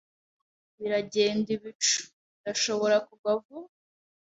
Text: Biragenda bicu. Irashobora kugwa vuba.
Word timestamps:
Biragenda 0.79 1.51
bicu. 1.63 1.97
Irashobora 2.41 2.95
kugwa 3.07 3.31
vuba. 3.43 3.71